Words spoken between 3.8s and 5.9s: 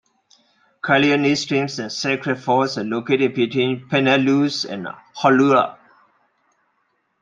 Punaluu and Hauula.